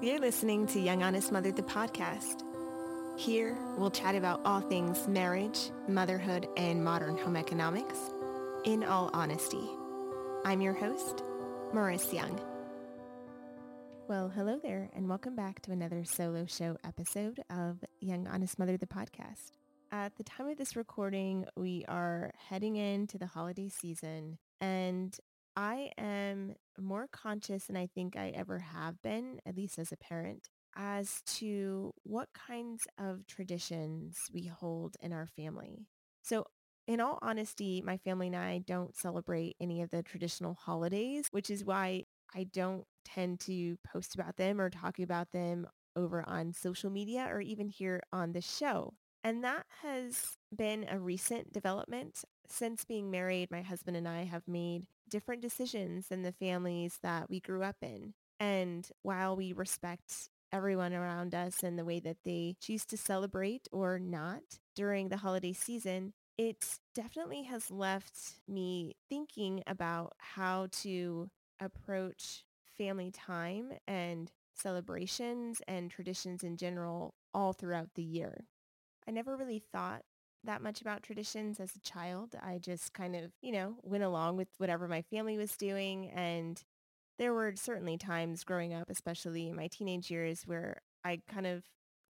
You're 0.00 0.20
listening 0.20 0.68
to 0.68 0.78
Young 0.78 1.02
Honest 1.02 1.32
Mother, 1.32 1.50
the 1.50 1.62
podcast. 1.62 2.44
Here, 3.16 3.58
we'll 3.76 3.90
chat 3.90 4.14
about 4.14 4.40
all 4.44 4.60
things 4.60 5.08
marriage, 5.08 5.72
motherhood, 5.88 6.46
and 6.56 6.84
modern 6.84 7.18
home 7.18 7.34
economics 7.34 7.98
in 8.64 8.84
all 8.84 9.10
honesty. 9.12 9.68
I'm 10.44 10.60
your 10.60 10.74
host, 10.74 11.24
Maris 11.74 12.12
Young. 12.12 12.40
Well, 14.06 14.28
hello 14.28 14.60
there, 14.62 14.88
and 14.94 15.08
welcome 15.08 15.34
back 15.34 15.62
to 15.62 15.72
another 15.72 16.04
solo 16.04 16.46
show 16.46 16.76
episode 16.84 17.40
of 17.50 17.82
Young 17.98 18.28
Honest 18.28 18.56
Mother, 18.56 18.76
the 18.76 18.86
podcast. 18.86 19.50
At 19.90 20.14
the 20.14 20.22
time 20.22 20.46
of 20.46 20.58
this 20.58 20.76
recording, 20.76 21.44
we 21.56 21.84
are 21.88 22.30
heading 22.48 22.76
into 22.76 23.18
the 23.18 23.26
holiday 23.26 23.68
season, 23.68 24.38
and 24.60 25.18
I 25.56 25.90
am 25.98 26.54
more 26.78 27.08
conscious 27.10 27.66
than 27.66 27.76
I 27.76 27.86
think 27.86 28.16
I 28.16 28.28
ever 28.30 28.58
have 28.58 29.00
been, 29.02 29.40
at 29.46 29.56
least 29.56 29.78
as 29.78 29.92
a 29.92 29.96
parent, 29.96 30.48
as 30.76 31.20
to 31.26 31.92
what 32.04 32.28
kinds 32.32 32.86
of 32.98 33.26
traditions 33.26 34.18
we 34.32 34.46
hold 34.46 34.96
in 35.02 35.12
our 35.12 35.26
family. 35.26 35.86
So 36.22 36.46
in 36.86 37.00
all 37.00 37.18
honesty, 37.22 37.82
my 37.84 37.98
family 37.98 38.28
and 38.28 38.36
I 38.36 38.58
don't 38.58 38.96
celebrate 38.96 39.56
any 39.60 39.82
of 39.82 39.90
the 39.90 40.02
traditional 40.02 40.54
holidays, 40.54 41.26
which 41.32 41.50
is 41.50 41.64
why 41.64 42.04
I 42.34 42.44
don't 42.44 42.84
tend 43.04 43.40
to 43.40 43.76
post 43.86 44.14
about 44.14 44.36
them 44.36 44.60
or 44.60 44.70
talk 44.70 44.98
about 44.98 45.32
them 45.32 45.66
over 45.96 46.22
on 46.28 46.52
social 46.52 46.90
media 46.90 47.26
or 47.28 47.40
even 47.40 47.68
here 47.68 48.00
on 48.12 48.32
the 48.32 48.40
show. 48.40 48.94
And 49.24 49.42
that 49.44 49.64
has 49.82 50.36
been 50.54 50.86
a 50.88 50.98
recent 50.98 51.52
development. 51.52 52.22
Since 52.50 52.84
being 52.84 53.10
married, 53.10 53.50
my 53.50 53.62
husband 53.62 53.96
and 53.96 54.08
I 54.08 54.24
have 54.24 54.48
made 54.48 54.86
different 55.08 55.42
decisions 55.42 56.08
than 56.08 56.22
the 56.22 56.32
families 56.32 56.98
that 57.02 57.28
we 57.28 57.40
grew 57.40 57.62
up 57.62 57.76
in. 57.82 58.14
And 58.40 58.88
while 59.02 59.36
we 59.36 59.52
respect 59.52 60.30
everyone 60.52 60.94
around 60.94 61.34
us 61.34 61.62
and 61.62 61.78
the 61.78 61.84
way 61.84 62.00
that 62.00 62.18
they 62.24 62.56
choose 62.60 62.84
to 62.86 62.96
celebrate 62.96 63.68
or 63.70 63.98
not 63.98 64.42
during 64.74 65.08
the 65.08 65.18
holiday 65.18 65.52
season, 65.52 66.14
it 66.38 66.78
definitely 66.94 67.42
has 67.42 67.70
left 67.70 68.36
me 68.46 68.94
thinking 69.08 69.62
about 69.66 70.14
how 70.18 70.68
to 70.70 71.28
approach 71.60 72.44
family 72.78 73.10
time 73.10 73.72
and 73.86 74.30
celebrations 74.54 75.60
and 75.68 75.90
traditions 75.90 76.42
in 76.42 76.56
general 76.56 77.14
all 77.34 77.52
throughout 77.52 77.90
the 77.94 78.02
year. 78.02 78.46
I 79.06 79.10
never 79.10 79.36
really 79.36 79.62
thought 79.72 80.02
that 80.44 80.62
much 80.62 80.80
about 80.80 81.02
traditions 81.02 81.60
as 81.60 81.74
a 81.74 81.80
child. 81.80 82.34
I 82.42 82.58
just 82.58 82.92
kind 82.92 83.16
of, 83.16 83.32
you 83.42 83.52
know, 83.52 83.76
went 83.82 84.04
along 84.04 84.36
with 84.36 84.48
whatever 84.58 84.88
my 84.88 85.02
family 85.02 85.36
was 85.36 85.56
doing. 85.56 86.10
And 86.10 86.62
there 87.18 87.34
were 87.34 87.54
certainly 87.56 87.98
times 87.98 88.44
growing 88.44 88.72
up, 88.72 88.88
especially 88.88 89.48
in 89.48 89.56
my 89.56 89.68
teenage 89.68 90.10
years, 90.10 90.42
where 90.46 90.82
I 91.04 91.20
kind 91.28 91.46
of 91.46 91.64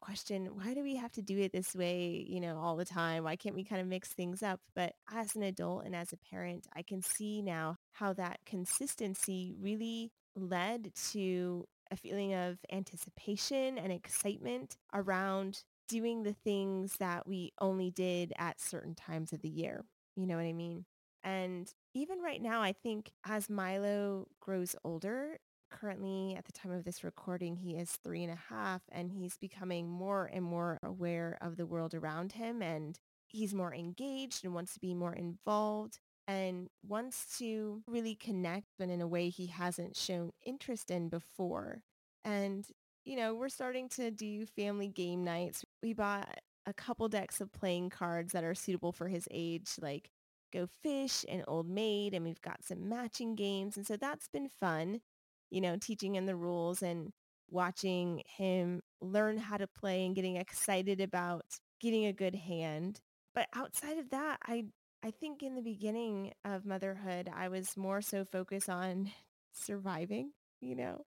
questioned, 0.00 0.48
why 0.52 0.74
do 0.74 0.82
we 0.82 0.96
have 0.96 1.12
to 1.12 1.22
do 1.22 1.38
it 1.38 1.52
this 1.52 1.74
way, 1.74 2.26
you 2.28 2.40
know, 2.40 2.58
all 2.58 2.76
the 2.76 2.84
time? 2.84 3.24
Why 3.24 3.36
can't 3.36 3.54
we 3.54 3.64
kind 3.64 3.80
of 3.80 3.86
mix 3.86 4.08
things 4.08 4.42
up? 4.42 4.60
But 4.74 4.92
as 5.10 5.34
an 5.34 5.42
adult 5.42 5.84
and 5.84 5.96
as 5.96 6.12
a 6.12 6.18
parent, 6.30 6.66
I 6.74 6.82
can 6.82 7.00
see 7.00 7.40
now 7.40 7.76
how 7.92 8.12
that 8.14 8.40
consistency 8.44 9.54
really 9.58 10.12
led 10.36 10.92
to 11.12 11.64
a 11.90 11.96
feeling 11.96 12.34
of 12.34 12.58
anticipation 12.72 13.78
and 13.78 13.92
excitement 13.92 14.76
around 14.92 15.64
doing 15.88 16.22
the 16.22 16.32
things 16.32 16.96
that 16.98 17.26
we 17.26 17.52
only 17.60 17.90
did 17.90 18.32
at 18.38 18.60
certain 18.60 18.94
times 18.94 19.32
of 19.32 19.42
the 19.42 19.48
year. 19.48 19.84
You 20.16 20.26
know 20.26 20.36
what 20.36 20.46
I 20.46 20.52
mean? 20.52 20.84
And 21.22 21.72
even 21.94 22.20
right 22.20 22.40
now, 22.40 22.60
I 22.62 22.72
think 22.72 23.10
as 23.24 23.48
Milo 23.48 24.28
grows 24.40 24.76
older, 24.84 25.38
currently 25.70 26.34
at 26.36 26.44
the 26.44 26.52
time 26.52 26.72
of 26.72 26.84
this 26.84 27.02
recording, 27.02 27.56
he 27.56 27.76
is 27.76 27.98
three 28.04 28.22
and 28.22 28.32
a 28.32 28.54
half 28.54 28.82
and 28.92 29.10
he's 29.10 29.36
becoming 29.36 29.88
more 29.88 30.30
and 30.32 30.44
more 30.44 30.78
aware 30.82 31.38
of 31.40 31.56
the 31.56 31.66
world 31.66 31.94
around 31.94 32.32
him 32.32 32.62
and 32.62 32.98
he's 33.26 33.54
more 33.54 33.74
engaged 33.74 34.44
and 34.44 34.54
wants 34.54 34.74
to 34.74 34.80
be 34.80 34.94
more 34.94 35.14
involved 35.14 35.98
and 36.26 36.68
wants 36.86 37.38
to 37.38 37.82
really 37.86 38.14
connect 38.14 38.66
but 38.78 38.88
in 38.88 39.00
a 39.00 39.06
way 39.06 39.28
he 39.28 39.46
hasn't 39.46 39.96
shown 39.96 40.30
interest 40.44 40.90
in 40.90 41.08
before. 41.08 41.82
And 42.24 42.66
you 43.04 43.16
know, 43.16 43.34
we're 43.34 43.50
starting 43.50 43.88
to 43.90 44.10
do 44.10 44.46
family 44.46 44.88
game 44.88 45.24
nights. 45.24 45.64
We 45.84 45.92
bought 45.92 46.40
a 46.64 46.72
couple 46.72 47.08
decks 47.10 47.42
of 47.42 47.52
playing 47.52 47.90
cards 47.90 48.32
that 48.32 48.42
are 48.42 48.54
suitable 48.54 48.90
for 48.90 49.06
his 49.06 49.28
age, 49.30 49.72
like 49.82 50.10
Go 50.50 50.66
Fish 50.82 51.26
and 51.28 51.44
Old 51.46 51.68
Maid, 51.68 52.14
and 52.14 52.24
we've 52.24 52.40
got 52.40 52.64
some 52.64 52.88
matching 52.88 53.34
games. 53.34 53.76
And 53.76 53.86
so 53.86 53.96
that's 53.96 54.26
been 54.28 54.48
fun, 54.48 55.02
you 55.50 55.60
know, 55.60 55.76
teaching 55.76 56.14
him 56.14 56.24
the 56.24 56.36
rules 56.36 56.82
and 56.82 57.12
watching 57.50 58.22
him 58.24 58.80
learn 59.02 59.36
how 59.36 59.58
to 59.58 59.66
play 59.66 60.06
and 60.06 60.16
getting 60.16 60.36
excited 60.36 61.02
about 61.02 61.44
getting 61.82 62.06
a 62.06 62.14
good 62.14 62.34
hand. 62.34 63.02
But 63.34 63.48
outside 63.54 63.98
of 63.98 64.08
that, 64.08 64.38
I 64.46 64.64
I 65.02 65.10
think 65.10 65.42
in 65.42 65.54
the 65.54 65.60
beginning 65.60 66.32
of 66.46 66.64
motherhood, 66.64 67.28
I 67.30 67.48
was 67.48 67.76
more 67.76 68.00
so 68.00 68.24
focused 68.24 68.70
on 68.70 69.12
surviving, 69.52 70.32
you 70.62 70.76
know, 70.76 71.04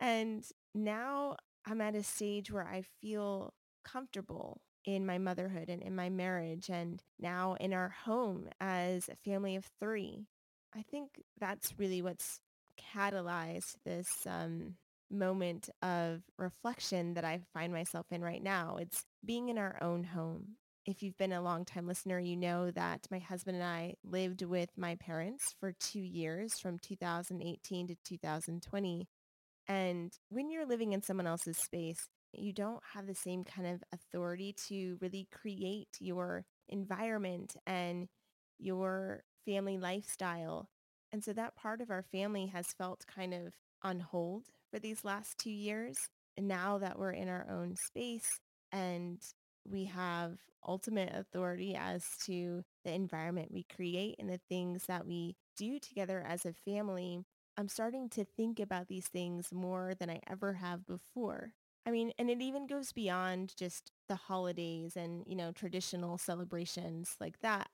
and 0.00 0.44
now 0.74 1.36
I'm 1.64 1.80
at 1.80 1.94
a 1.94 2.02
stage 2.02 2.52
where 2.52 2.66
I 2.66 2.82
feel 3.00 3.54
comfortable 3.84 4.60
in 4.84 5.06
my 5.06 5.18
motherhood 5.18 5.68
and 5.68 5.82
in 5.82 5.94
my 5.94 6.08
marriage 6.08 6.68
and 6.68 7.02
now 7.20 7.56
in 7.60 7.72
our 7.72 7.90
home 8.04 8.48
as 8.60 9.08
a 9.08 9.16
family 9.16 9.56
of 9.56 9.64
three. 9.80 10.26
I 10.74 10.82
think 10.82 11.22
that's 11.38 11.78
really 11.78 12.02
what's 12.02 12.40
catalyzed 12.94 13.76
this 13.84 14.08
um, 14.26 14.74
moment 15.10 15.68
of 15.82 16.22
reflection 16.38 17.14
that 17.14 17.24
I 17.24 17.40
find 17.52 17.72
myself 17.72 18.06
in 18.10 18.22
right 18.22 18.42
now. 18.42 18.78
It's 18.80 19.04
being 19.24 19.48
in 19.48 19.58
our 19.58 19.78
own 19.82 20.04
home. 20.04 20.56
If 20.84 21.02
you've 21.02 21.18
been 21.18 21.32
a 21.32 21.42
long 21.42 21.64
time 21.64 21.86
listener, 21.86 22.18
you 22.18 22.36
know 22.36 22.70
that 22.72 23.06
my 23.10 23.20
husband 23.20 23.56
and 23.56 23.64
I 23.64 23.94
lived 24.02 24.42
with 24.42 24.70
my 24.76 24.96
parents 24.96 25.54
for 25.60 25.72
two 25.78 26.00
years 26.00 26.58
from 26.58 26.78
2018 26.80 27.88
to 27.88 27.94
2020. 28.04 29.06
And 29.68 30.12
when 30.28 30.50
you're 30.50 30.66
living 30.66 30.92
in 30.92 31.02
someone 31.02 31.28
else's 31.28 31.58
space, 31.58 32.08
you 32.32 32.52
don't 32.52 32.82
have 32.94 33.06
the 33.06 33.14
same 33.14 33.44
kind 33.44 33.66
of 33.68 33.82
authority 33.92 34.54
to 34.68 34.96
really 35.00 35.28
create 35.32 35.88
your 36.00 36.44
environment 36.68 37.56
and 37.66 38.08
your 38.58 39.22
family 39.44 39.78
lifestyle. 39.78 40.68
And 41.12 41.22
so 41.22 41.32
that 41.34 41.56
part 41.56 41.80
of 41.80 41.90
our 41.90 42.04
family 42.10 42.46
has 42.46 42.66
felt 42.78 43.04
kind 43.06 43.34
of 43.34 43.54
on 43.82 44.00
hold 44.00 44.44
for 44.72 44.78
these 44.78 45.04
last 45.04 45.38
two 45.38 45.50
years. 45.50 45.96
And 46.36 46.48
now 46.48 46.78
that 46.78 46.98
we're 46.98 47.10
in 47.12 47.28
our 47.28 47.46
own 47.50 47.76
space 47.76 48.28
and 48.70 49.20
we 49.68 49.84
have 49.86 50.38
ultimate 50.66 51.14
authority 51.14 51.76
as 51.76 52.04
to 52.26 52.62
the 52.84 52.92
environment 52.92 53.52
we 53.52 53.64
create 53.74 54.16
and 54.18 54.30
the 54.30 54.40
things 54.48 54.84
that 54.88 55.06
we 55.06 55.36
do 55.56 55.78
together 55.78 56.24
as 56.26 56.46
a 56.46 56.54
family, 56.64 57.20
I'm 57.56 57.68
starting 57.68 58.08
to 58.10 58.24
think 58.24 58.58
about 58.60 58.88
these 58.88 59.08
things 59.08 59.48
more 59.52 59.92
than 59.98 60.08
I 60.08 60.20
ever 60.30 60.54
have 60.54 60.86
before. 60.86 61.52
I 61.86 61.90
mean, 61.90 62.12
and 62.18 62.30
it 62.30 62.40
even 62.40 62.66
goes 62.66 62.92
beyond 62.92 63.54
just 63.56 63.90
the 64.08 64.14
holidays 64.14 64.96
and, 64.96 65.24
you 65.26 65.34
know, 65.34 65.52
traditional 65.52 66.16
celebrations 66.18 67.16
like 67.20 67.40
that. 67.40 67.68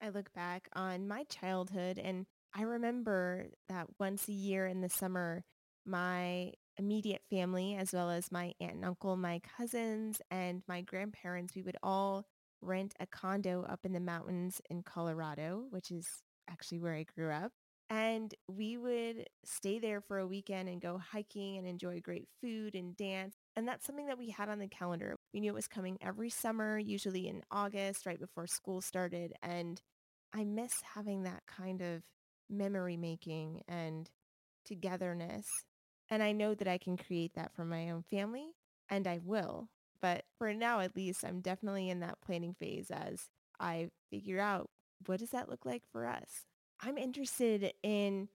I 0.00 0.08
look 0.08 0.32
back 0.32 0.68
on 0.74 1.06
my 1.06 1.24
childhood 1.24 1.98
and 1.98 2.26
I 2.54 2.62
remember 2.62 3.46
that 3.68 3.86
once 4.00 4.28
a 4.28 4.32
year 4.32 4.66
in 4.66 4.80
the 4.80 4.88
summer, 4.88 5.44
my 5.86 6.52
immediate 6.76 7.22
family, 7.30 7.76
as 7.76 7.92
well 7.92 8.10
as 8.10 8.32
my 8.32 8.52
aunt 8.60 8.74
and 8.74 8.84
uncle, 8.84 9.16
my 9.16 9.40
cousins, 9.56 10.20
and 10.30 10.62
my 10.66 10.80
grandparents, 10.80 11.54
we 11.54 11.62
would 11.62 11.76
all 11.82 12.24
rent 12.60 12.94
a 13.00 13.06
condo 13.06 13.62
up 13.64 13.80
in 13.84 13.92
the 13.92 14.00
mountains 14.00 14.60
in 14.70 14.82
Colorado, 14.82 15.66
which 15.70 15.90
is 15.90 16.08
actually 16.48 16.80
where 16.80 16.94
I 16.94 17.04
grew 17.04 17.30
up. 17.30 17.52
And 17.92 18.34
we 18.48 18.78
would 18.78 19.28
stay 19.44 19.78
there 19.78 20.00
for 20.00 20.18
a 20.18 20.26
weekend 20.26 20.70
and 20.70 20.80
go 20.80 20.96
hiking 20.96 21.58
and 21.58 21.66
enjoy 21.66 22.00
great 22.00 22.26
food 22.40 22.74
and 22.74 22.96
dance. 22.96 23.34
And 23.54 23.68
that's 23.68 23.84
something 23.84 24.06
that 24.06 24.16
we 24.16 24.30
had 24.30 24.48
on 24.48 24.60
the 24.60 24.66
calendar. 24.66 25.16
We 25.34 25.40
knew 25.40 25.50
it 25.50 25.54
was 25.54 25.68
coming 25.68 25.98
every 26.00 26.30
summer, 26.30 26.78
usually 26.78 27.28
in 27.28 27.42
August, 27.50 28.06
right 28.06 28.18
before 28.18 28.46
school 28.46 28.80
started. 28.80 29.34
And 29.42 29.82
I 30.32 30.44
miss 30.44 30.80
having 30.94 31.24
that 31.24 31.42
kind 31.46 31.82
of 31.82 32.02
memory 32.48 32.96
making 32.96 33.62
and 33.68 34.08
togetherness. 34.64 35.46
And 36.08 36.22
I 36.22 36.32
know 36.32 36.54
that 36.54 36.68
I 36.68 36.78
can 36.78 36.96
create 36.96 37.34
that 37.34 37.54
for 37.54 37.66
my 37.66 37.90
own 37.90 38.04
family 38.10 38.52
and 38.88 39.06
I 39.06 39.20
will. 39.22 39.68
But 40.00 40.24
for 40.38 40.54
now, 40.54 40.80
at 40.80 40.96
least, 40.96 41.24
I'm 41.24 41.40
definitely 41.40 41.90
in 41.90 42.00
that 42.00 42.20
planning 42.22 42.54
phase 42.54 42.90
as 42.90 43.28
I 43.60 43.90
figure 44.10 44.40
out 44.40 44.70
what 45.06 45.20
does 45.20 45.30
that 45.30 45.50
look 45.50 45.66
like 45.66 45.82
for 45.92 46.06
us? 46.06 46.46
I'm 46.82 46.98
interested 46.98 47.72
in, 47.82 48.28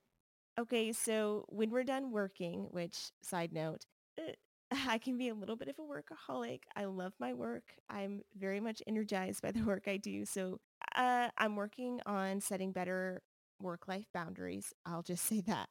okay, 0.59 0.93
so 0.93 1.45
when 1.49 1.69
we're 1.69 1.83
done 1.83 2.11
working, 2.11 2.67
which 2.71 3.11
side 3.21 3.51
note, 3.53 3.85
eh, 4.19 4.33
I 4.87 4.97
can 4.97 5.17
be 5.17 5.29
a 5.29 5.35
little 5.35 5.55
bit 5.55 5.67
of 5.67 5.75
a 5.79 5.81
workaholic. 5.81 6.61
I 6.75 6.85
love 6.85 7.13
my 7.19 7.33
work. 7.33 7.63
I'm 7.89 8.21
very 8.37 8.59
much 8.59 8.81
energized 8.87 9.41
by 9.41 9.51
the 9.51 9.63
work 9.63 9.83
I 9.87 9.97
do. 9.97 10.25
So 10.25 10.59
uh, 10.95 11.29
I'm 11.37 11.55
working 11.55 11.99
on 12.05 12.41
setting 12.41 12.71
better 12.71 13.21
work-life 13.61 14.07
boundaries. 14.13 14.73
I'll 14.85 15.03
just 15.03 15.25
say 15.27 15.41
that. 15.41 15.69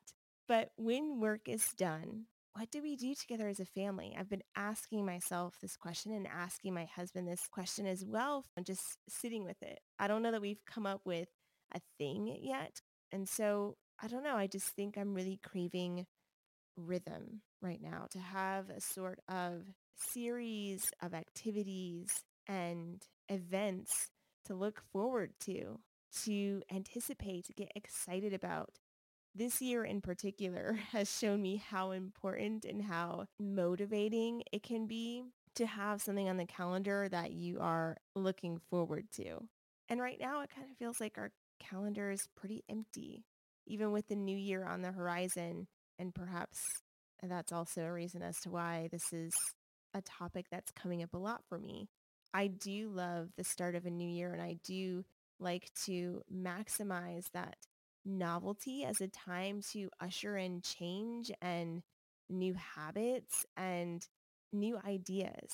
But 0.48 0.70
when 0.76 1.20
work 1.20 1.48
is 1.48 1.72
done, 1.76 2.26
what 2.52 2.70
do 2.70 2.80
we 2.80 2.96
do 2.96 3.14
together 3.14 3.48
as 3.48 3.60
a 3.60 3.66
family? 3.66 4.16
I've 4.18 4.30
been 4.30 4.44
asking 4.56 5.04
myself 5.04 5.56
this 5.60 5.76
question 5.76 6.12
and 6.12 6.26
asking 6.26 6.72
my 6.72 6.86
husband 6.86 7.28
this 7.28 7.48
question 7.50 7.86
as 7.86 8.04
well 8.06 8.44
and 8.56 8.64
just 8.64 8.98
sitting 9.08 9.44
with 9.44 9.62
it. 9.62 9.80
I 9.98 10.08
don't 10.08 10.22
know 10.22 10.30
that 10.32 10.40
we've 10.40 10.64
come 10.64 10.86
up 10.86 11.02
with 11.04 11.28
a 11.74 11.80
thing 11.98 12.36
yet. 12.40 12.80
And 13.12 13.28
so 13.28 13.76
I 14.02 14.08
don't 14.08 14.24
know. 14.24 14.36
I 14.36 14.46
just 14.46 14.68
think 14.68 14.96
I'm 14.96 15.14
really 15.14 15.40
craving 15.42 16.06
rhythm 16.76 17.40
right 17.62 17.80
now 17.80 18.06
to 18.10 18.18
have 18.18 18.68
a 18.68 18.80
sort 18.80 19.20
of 19.28 19.62
series 19.96 20.90
of 21.02 21.14
activities 21.14 22.22
and 22.46 23.02
events 23.28 24.10
to 24.44 24.54
look 24.54 24.82
forward 24.92 25.32
to, 25.40 25.80
to 26.24 26.62
anticipate, 26.70 27.46
to 27.46 27.52
get 27.52 27.72
excited 27.74 28.32
about. 28.32 28.78
This 29.34 29.60
year 29.60 29.84
in 29.84 30.00
particular 30.00 30.78
has 30.92 31.10
shown 31.10 31.42
me 31.42 31.56
how 31.56 31.90
important 31.90 32.64
and 32.64 32.82
how 32.82 33.26
motivating 33.38 34.42
it 34.52 34.62
can 34.62 34.86
be 34.86 35.24
to 35.56 35.66
have 35.66 36.02
something 36.02 36.28
on 36.28 36.36
the 36.36 36.44
calendar 36.44 37.08
that 37.08 37.32
you 37.32 37.58
are 37.60 37.96
looking 38.14 38.60
forward 38.70 39.06
to. 39.12 39.48
And 39.88 40.00
right 40.00 40.18
now 40.20 40.42
it 40.42 40.50
kind 40.54 40.68
of 40.70 40.76
feels 40.76 41.00
like 41.00 41.16
our 41.16 41.30
calendar 41.58 42.10
is 42.10 42.28
pretty 42.36 42.64
empty, 42.68 43.24
even 43.66 43.92
with 43.92 44.08
the 44.08 44.16
new 44.16 44.36
year 44.36 44.64
on 44.64 44.82
the 44.82 44.92
horizon. 44.92 45.66
And 45.98 46.14
perhaps 46.14 46.58
that's 47.22 47.52
also 47.52 47.82
a 47.82 47.92
reason 47.92 48.22
as 48.22 48.38
to 48.40 48.50
why 48.50 48.88
this 48.90 49.12
is 49.12 49.32
a 49.94 50.02
topic 50.02 50.46
that's 50.50 50.70
coming 50.72 51.02
up 51.02 51.14
a 51.14 51.18
lot 51.18 51.42
for 51.48 51.58
me. 51.58 51.88
I 52.34 52.48
do 52.48 52.90
love 52.90 53.30
the 53.36 53.44
start 53.44 53.74
of 53.74 53.86
a 53.86 53.90
new 53.90 54.08
year 54.08 54.32
and 54.32 54.42
I 54.42 54.58
do 54.64 55.04
like 55.40 55.70
to 55.86 56.22
maximize 56.32 57.24
that 57.32 57.56
novelty 58.04 58.84
as 58.84 59.00
a 59.00 59.08
time 59.08 59.60
to 59.72 59.88
usher 60.00 60.36
in 60.36 60.60
change 60.60 61.30
and 61.40 61.82
new 62.28 62.54
habits 62.54 63.46
and 63.56 64.06
new 64.52 64.78
ideas. 64.86 65.48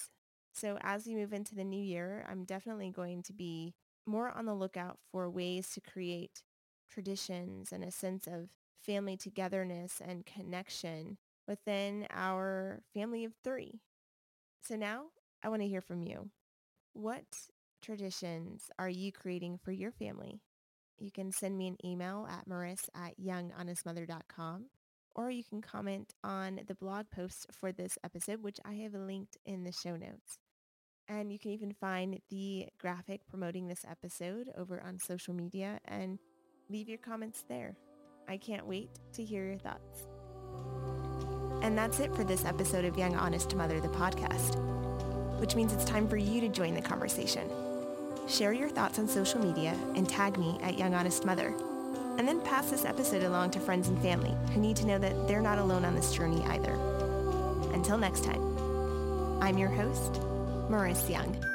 So 0.53 0.79
as 0.83 1.07
we 1.07 1.15
move 1.15 1.33
into 1.33 1.55
the 1.55 1.65
new 1.65 1.83
year, 1.83 2.27
I'm 2.29 2.45
definitely 2.45 2.91
going 2.91 3.23
to 3.25 3.33
be 3.33 3.75
more 4.07 4.31
on 4.31 4.47
the 4.47 4.55
lookout 4.55 4.99
for 5.11 5.31
ways 5.31 5.71
to 5.71 5.81
create 5.81 6.43
traditions 6.91 7.73
and 7.73 7.85
a 7.85 7.91
sense 7.91 8.27
of 8.27 8.49
family 8.81 9.17
togetherness 9.17 10.01
and 10.05 10.27
connection 10.27 11.17
within 11.49 12.07
our 12.11 12.83
family 12.93 13.25
of 13.25 13.33
three. 13.43 13.81
So 14.63 14.77
now 14.77 15.07
I 15.43 15.49
want 15.49 15.63
to 15.63 15.69
hear 15.69 15.81
from 15.81 16.03
you. 16.03 16.31
What 16.93 17.25
traditions 17.81 18.71
are 18.79 18.89
you 18.89 19.13
creating 19.13 19.59
for 19.63 19.73
your 19.73 19.91
family? 19.91 20.41
You 20.99 21.11
can 21.11 21.33
send 21.33 21.59
me 21.59 21.67
an 21.69 21.79
email 21.85 22.29
at 22.31 22.47
maris 22.47 22.89
at 22.95 23.19
younghonestmother.com 23.19 24.67
or 25.15 25.31
you 25.31 25.45
can 25.45 25.61
comment 25.61 26.15
on 26.25 26.61
the 26.67 26.75
blog 26.75 27.07
post 27.11 27.47
for 27.53 27.73
this 27.73 27.99
episode, 28.05 28.43
which 28.43 28.59
I 28.65 28.75
have 28.75 28.95
linked 28.95 29.37
in 29.45 29.65
the 29.65 29.73
show 29.73 29.97
notes. 29.97 30.39
And 31.13 31.31
you 31.31 31.39
can 31.39 31.51
even 31.51 31.75
find 31.75 32.19
the 32.31 32.69
graphic 32.81 33.21
promoting 33.29 33.69
this 33.69 33.85
episode 33.89 34.51
over 34.57 34.83
on 34.83 34.99
social 34.99 35.35
media 35.35 35.79
and 35.85 36.19
leave 36.71 36.89
your 36.89 36.97
comments 36.97 37.45
there. 37.51 37.77
I 38.27 38.39
can't 38.39 38.67
wait 38.67 38.89
to 39.13 39.23
hear 39.23 39.45
your 39.45 39.59
thoughts. 39.59 40.07
And 41.63 41.77
that's 41.77 42.01
it 42.01 42.15
for 42.17 42.25
this 42.25 42.47
episode 42.47 42.87
of 42.87 42.97
Young 42.97 43.15
Honest 43.15 43.55
Mother, 43.55 43.79
the 43.79 43.89
podcast, 43.89 44.57
which 45.39 45.55
means 45.55 45.75
it's 45.75 45.85
time 45.85 46.09
for 46.09 46.17
you 46.17 46.41
to 46.41 46.49
join 46.49 46.73
the 46.73 46.81
conversation. 46.81 47.47
Share 48.27 48.55
your 48.55 48.71
thoughts 48.71 48.99
on 48.99 49.07
social 49.07 49.39
media 49.39 49.77
and 49.95 50.09
tag 50.09 50.39
me 50.39 50.59
at 50.63 50.79
Young 50.79 50.95
Honest 50.95 51.27
Mother. 51.27 51.55
And 52.17 52.27
then 52.27 52.41
pass 52.41 52.71
this 52.71 52.87
episode 52.87 53.25
along 53.25 53.51
to 53.51 53.61
friends 53.61 53.89
and 53.89 54.01
family 54.01 54.35
who 54.55 54.61
need 54.61 54.77
to 54.77 54.87
know 54.87 54.99
that 54.99 55.29
they're 55.29 55.43
not 55.43 55.59
alone 55.59 55.85
on 55.85 55.95
this 55.95 56.15
journey 56.15 56.43
either. 56.45 56.73
Until 57.75 57.99
next 57.99 58.25
time, 58.25 58.41
I'm 59.43 59.59
your 59.59 59.71
host, 59.71 60.23
Maris 60.69 61.09
Young. 61.09 61.52